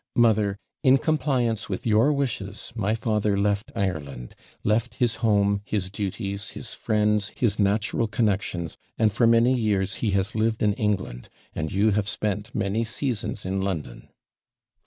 [0.15, 6.49] Mother, in compliance with your wishes my father left Ireland left his home, his duties,
[6.57, 11.71] his friends, his natural connexions, and for many years he has lived in England, and
[11.71, 14.09] you have spent many seasons in London.'